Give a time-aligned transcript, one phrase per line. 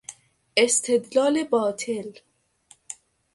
[0.57, 2.13] استدلال باطل